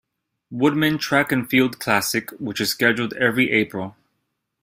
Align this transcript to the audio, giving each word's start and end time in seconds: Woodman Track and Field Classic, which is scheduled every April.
Woodman 0.49 0.97
Track 0.97 1.31
and 1.31 1.47
Field 1.47 1.79
Classic, 1.79 2.31
which 2.39 2.59
is 2.59 2.71
scheduled 2.71 3.13
every 3.13 3.51
April. 3.51 3.95